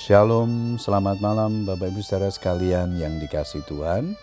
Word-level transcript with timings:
Shalom, 0.00 0.80
selamat 0.80 1.20
malam 1.20 1.68
Bapak 1.68 1.92
Ibu 1.92 2.00
saudara 2.00 2.32
sekalian 2.32 2.96
yang 2.96 3.20
dikasih 3.20 3.60
Tuhan. 3.68 4.16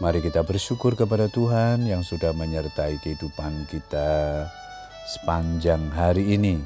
Mari 0.00 0.24
kita 0.24 0.40
bersyukur 0.40 0.96
kepada 0.96 1.28
Tuhan 1.28 1.84
yang 1.84 2.00
sudah 2.00 2.32
menyertai 2.32 2.96
kehidupan 3.04 3.68
kita 3.68 4.48
sepanjang 5.04 5.84
hari 5.92 6.32
ini. 6.32 6.64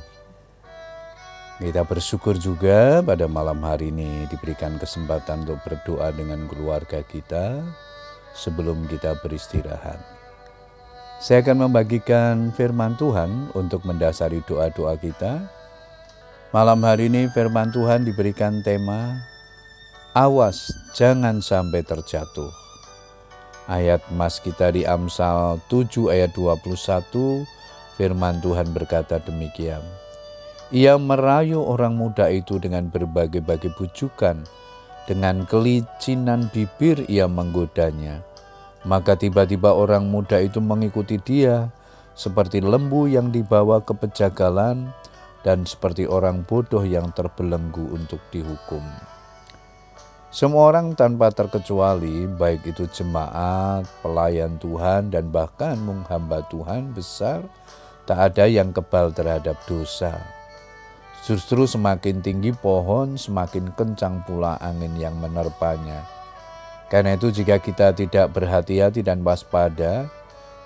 Kita 1.58 1.82
bersyukur 1.82 2.38
juga 2.38 3.02
pada 3.02 3.26
malam 3.26 3.58
hari 3.66 3.90
ini 3.90 4.30
diberikan 4.30 4.78
kesempatan 4.78 5.42
untuk 5.42 5.58
berdoa 5.66 6.14
dengan 6.14 6.46
keluarga 6.46 7.02
kita 7.02 7.66
sebelum 8.30 8.86
kita 8.86 9.18
beristirahat. 9.26 9.98
Saya 11.18 11.42
akan 11.42 11.66
membagikan 11.66 12.54
firman 12.54 12.94
Tuhan 12.94 13.50
untuk 13.58 13.82
mendasari 13.82 14.38
doa-doa 14.46 14.94
kita 15.02 15.55
Malam 16.54 16.78
hari 16.86 17.10
ini 17.10 17.26
firman 17.34 17.74
Tuhan 17.74 18.06
diberikan 18.06 18.62
tema 18.62 19.18
Awas 20.14 20.70
jangan 20.94 21.42
sampai 21.42 21.82
terjatuh. 21.82 22.54
Ayat 23.66 23.98
mas 24.14 24.38
kita 24.38 24.70
di 24.70 24.86
Amsal 24.86 25.58
7 25.66 26.06
ayat 26.06 26.30
21 26.38 27.42
firman 27.98 28.38
Tuhan 28.38 28.70
berkata 28.70 29.18
demikian. 29.26 29.82
Ia 30.70 30.94
merayu 30.94 31.66
orang 31.66 31.98
muda 31.98 32.30
itu 32.30 32.62
dengan 32.62 32.94
berbagai-bagai 32.94 33.74
bujukan, 33.74 34.46
dengan 35.10 35.42
kelicinan 35.50 36.46
bibir 36.54 37.02
ia 37.10 37.26
menggodanya. 37.26 38.22
Maka 38.86 39.18
tiba-tiba 39.18 39.74
orang 39.74 40.06
muda 40.06 40.38
itu 40.38 40.62
mengikuti 40.62 41.18
dia, 41.18 41.74
seperti 42.14 42.62
lembu 42.62 43.10
yang 43.10 43.34
dibawa 43.34 43.82
ke 43.82 43.98
pejagalan, 43.98 44.94
dan 45.46 45.62
seperti 45.62 46.10
orang 46.10 46.42
bodoh 46.42 46.82
yang 46.82 47.14
terbelenggu 47.14 47.94
untuk 47.94 48.18
dihukum. 48.34 48.82
Semua 50.34 50.74
orang 50.74 50.98
tanpa 50.98 51.30
terkecuali, 51.30 52.26
baik 52.26 52.74
itu 52.74 52.90
jemaat, 52.90 53.86
pelayan 54.02 54.58
Tuhan, 54.58 55.14
dan 55.14 55.30
bahkan 55.30 55.78
menghamba 55.78 56.42
Tuhan 56.50 56.90
besar, 56.90 57.46
tak 58.10 58.34
ada 58.34 58.50
yang 58.50 58.74
kebal 58.74 59.14
terhadap 59.14 59.54
dosa. 59.70 60.18
Justru 61.24 61.64
semakin 61.64 62.20
tinggi 62.20 62.50
pohon, 62.50 63.14
semakin 63.14 63.70
kencang 63.72 64.26
pula 64.26 64.58
angin 64.58 64.98
yang 64.98 65.14
menerpanya. 65.16 66.04
Karena 66.90 67.14
itu 67.14 67.30
jika 67.30 67.62
kita 67.62 67.94
tidak 67.94 68.34
berhati-hati 68.34 69.06
dan 69.06 69.22
waspada, 69.22 70.10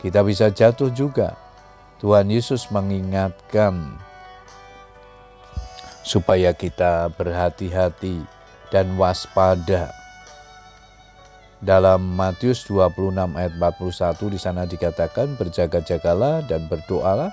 kita 0.01 0.25
bisa 0.25 0.48
jatuh 0.48 0.89
juga. 0.91 1.36
Tuhan 2.01 2.33
Yesus 2.33 2.73
mengingatkan 2.73 4.01
supaya 6.01 6.56
kita 6.56 7.12
berhati-hati 7.15 8.25
dan 8.73 8.97
waspada. 8.97 9.93
Dalam 11.61 12.17
Matius 12.17 12.65
26 12.65 13.37
ayat 13.37 13.53
41 13.61 14.33
di 14.33 14.39
sana 14.41 14.65
dikatakan 14.65 15.37
berjaga-jagalah 15.37 16.41
dan 16.48 16.65
berdoalah 16.73 17.29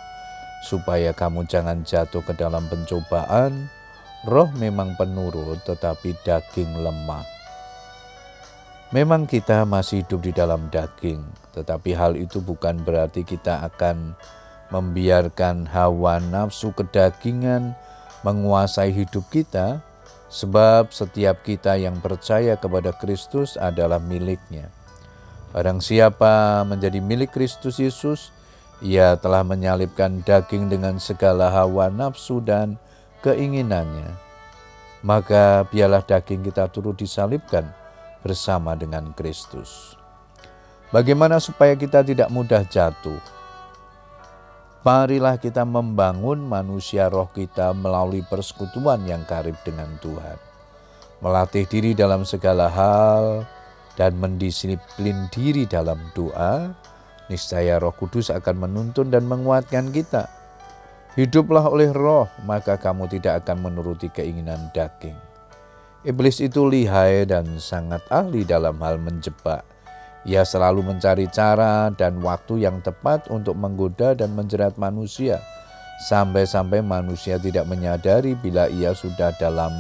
supaya 0.68 1.16
kamu 1.16 1.48
jangan 1.48 1.88
jatuh 1.88 2.20
ke 2.28 2.36
dalam 2.36 2.68
pencobaan. 2.68 3.72
Roh 4.28 4.52
memang 4.60 5.00
penurut 5.00 5.64
tetapi 5.64 6.12
daging 6.28 6.84
lemah. 6.84 7.24
Memang 8.92 9.28
kita 9.28 9.64
masih 9.64 10.04
hidup 10.04 10.24
di 10.28 10.32
dalam 10.36 10.68
daging, 10.72 11.24
tetapi 11.56 11.92
hal 11.96 12.16
itu 12.20 12.40
bukan 12.40 12.84
berarti 12.84 13.24
kita 13.24 13.64
akan 13.68 14.16
membiarkan 14.72 15.68
hawa 15.72 16.20
nafsu 16.20 16.76
kedagingan 16.76 17.76
menguasai 18.26 18.94
hidup 18.94 19.28
kita, 19.30 19.82
sebab 20.28 20.92
setiap 20.92 21.44
kita 21.44 21.80
yang 21.80 22.00
percaya 22.04 22.60
kepada 22.60 22.92
Kristus 22.96 23.56
adalah 23.56 24.00
miliknya. 24.00 24.70
Barang 25.56 25.80
siapa 25.80 26.62
menjadi 26.68 27.00
milik 27.00 27.34
Kristus 27.34 27.80
Yesus, 27.80 28.36
ia 28.84 29.18
telah 29.18 29.42
menyalibkan 29.42 30.22
daging 30.22 30.70
dengan 30.70 31.02
segala 31.02 31.50
hawa 31.50 31.90
nafsu 31.90 32.44
dan 32.44 32.78
keinginannya. 33.26 34.14
Maka 35.02 35.66
biarlah 35.70 36.04
daging 36.04 36.46
kita 36.46 36.68
turut 36.70 36.98
disalibkan 37.00 37.70
bersama 38.22 38.76
dengan 38.76 39.16
Kristus. 39.16 39.96
Bagaimana 40.92 41.40
supaya 41.40 41.76
kita 41.76 42.04
tidak 42.04 42.28
mudah 42.32 42.64
jatuh? 42.68 43.37
Marilah 44.88 45.36
kita 45.36 45.68
membangun 45.68 46.40
manusia 46.48 47.12
roh 47.12 47.28
kita 47.36 47.76
melalui 47.76 48.24
persekutuan 48.24 49.04
yang 49.04 49.28
karib 49.28 49.60
dengan 49.68 49.92
Tuhan. 50.00 50.40
Melatih 51.20 51.68
diri 51.68 51.92
dalam 51.92 52.24
segala 52.24 52.72
hal 52.72 53.44
dan 54.00 54.16
mendisiplin 54.16 55.28
diri 55.28 55.68
dalam 55.68 56.00
doa, 56.16 56.72
niscaya 57.28 57.84
roh 57.84 57.92
kudus 58.00 58.32
akan 58.32 58.64
menuntun 58.64 59.12
dan 59.12 59.28
menguatkan 59.28 59.92
kita. 59.92 60.32
Hiduplah 61.20 61.68
oleh 61.68 61.92
roh, 61.92 62.32
maka 62.48 62.80
kamu 62.80 63.12
tidak 63.12 63.44
akan 63.44 63.68
menuruti 63.68 64.08
keinginan 64.08 64.72
daging. 64.72 65.20
Iblis 66.08 66.40
itu 66.40 66.64
lihai 66.64 67.28
dan 67.28 67.60
sangat 67.60 68.08
ahli 68.08 68.48
dalam 68.48 68.80
hal 68.80 68.96
menjebak 69.04 69.68
ia 70.28 70.44
selalu 70.44 70.84
mencari 70.84 71.32
cara 71.32 71.88
dan 71.96 72.20
waktu 72.20 72.68
yang 72.68 72.84
tepat 72.84 73.32
untuk 73.32 73.56
menggoda 73.56 74.12
dan 74.12 74.36
menjerat 74.36 74.76
manusia, 74.76 75.40
sampai-sampai 76.12 76.84
manusia 76.84 77.40
tidak 77.40 77.64
menyadari 77.64 78.36
bila 78.36 78.68
ia 78.68 78.92
sudah 78.92 79.32
dalam 79.40 79.72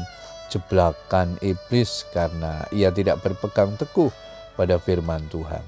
jebakan 0.47 1.35
iblis 1.44 2.08
karena 2.16 2.63
ia 2.72 2.88
tidak 2.96 3.19
berpegang 3.19 3.75
teguh 3.75 4.08
pada 4.56 4.80
firman 4.80 5.28
Tuhan. 5.28 5.62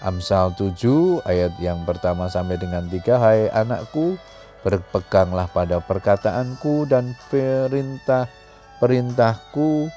Amsal 0.00 0.56
7 0.56 1.20
ayat 1.28 1.52
yang 1.60 1.84
pertama 1.84 2.32
sampai 2.32 2.56
dengan 2.56 2.88
tiga 2.88 3.20
Hai 3.20 3.52
anakku, 3.52 4.16
berpeganglah 4.64 5.44
pada 5.52 5.84
perkataanku 5.84 6.88
dan 6.88 7.12
perintah 7.28 8.32
perintahku 8.80 9.92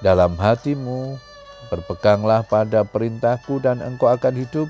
dalam 0.00 0.36
hatimu 0.40 1.25
Berpeganglah 1.66 2.46
pada 2.46 2.86
perintahku 2.86 3.58
dan 3.58 3.82
engkau 3.82 4.10
akan 4.10 4.34
hidup. 4.38 4.68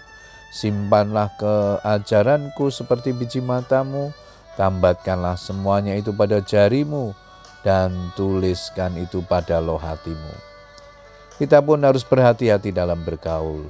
Simpanlah 0.53 1.33
keajaranku 1.37 2.73
seperti 2.73 3.13
biji 3.13 3.45
matamu. 3.45 4.15
Tambatkanlah 4.57 5.37
semuanya 5.37 5.93
itu 5.93 6.17
pada 6.17 6.41
jarimu 6.41 7.13
dan 7.61 7.93
tuliskan 8.17 8.97
itu 8.97 9.21
pada 9.21 9.61
loh 9.61 9.77
hatimu. 9.77 10.33
Kita 11.37 11.61
pun 11.61 11.85
harus 11.85 12.01
berhati-hati 12.01 12.73
dalam 12.73 13.05
bergaul. 13.05 13.69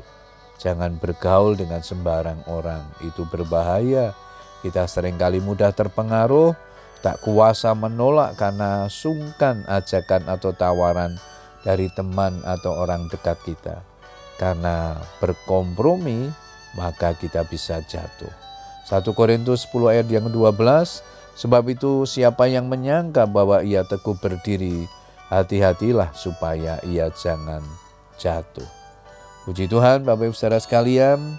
Jangan 0.63 0.95
bergaul 1.03 1.59
dengan 1.59 1.83
sembarang 1.83 2.47
orang, 2.47 2.87
itu 3.03 3.27
berbahaya. 3.27 4.15
Kita 4.63 4.87
sering 4.87 5.19
kali 5.19 5.43
mudah 5.43 5.75
terpengaruh, 5.75 6.55
tak 7.03 7.19
kuasa 7.27 7.75
menolak 7.75 8.39
karena 8.39 8.87
sungkan 8.87 9.67
ajakan 9.67 10.31
atau 10.31 10.55
tawaran 10.55 11.19
dari 11.63 11.89
teman 11.93 12.43
atau 12.45 12.77
orang 12.77 13.09
dekat 13.09 13.39
kita. 13.47 13.81
Karena 14.37 15.01
berkompromi, 15.23 16.29
maka 16.77 17.17
kita 17.17 17.45
bisa 17.49 17.81
jatuh. 17.85 18.33
1 18.87 19.03
Korintus 19.17 19.67
10 19.73 19.93
ayat 19.97 20.07
yang 20.13 20.29
12, 20.29 21.03
sebab 21.35 21.65
itu 21.73 22.05
siapa 22.05 22.47
yang 22.47 22.69
menyangka 22.69 23.25
bahwa 23.25 23.65
ia 23.65 23.83
teguh 23.83 24.15
berdiri, 24.21 24.87
hati-hatilah 25.33 26.15
supaya 26.15 26.79
ia 26.87 27.11
jangan 27.11 27.65
jatuh. 28.21 28.69
Puji 29.47 29.71
Tuhan 29.71 30.03
Bapak 30.03 30.31
Ibu 30.31 30.35
Saudara 30.35 30.59
sekalian, 30.59 31.39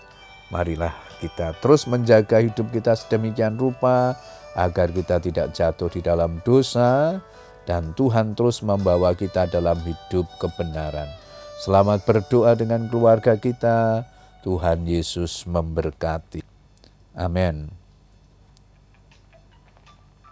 marilah 0.51 0.95
kita 1.19 1.57
terus 1.59 1.89
menjaga 1.89 2.39
hidup 2.39 2.69
kita 2.72 2.94
sedemikian 2.95 3.57
rupa 3.57 4.16
agar 4.57 4.89
kita 4.89 5.22
tidak 5.22 5.53
jatuh 5.53 5.89
di 5.91 6.01
dalam 6.01 6.39
dosa, 6.41 7.21
dan 7.67 7.91
Tuhan 7.93 8.31
terus 8.33 8.63
membawa 8.63 9.11
kita 9.11 9.45
dalam 9.51 9.75
hidup 9.83 10.23
kebenaran. 10.39 11.11
Selamat 11.59 12.07
berdoa 12.07 12.55
dengan 12.55 12.87
keluarga 12.87 13.35
kita. 13.35 14.07
Tuhan 14.47 14.87
Yesus 14.87 15.43
memberkati. 15.43 16.39
Amin. 17.11 17.67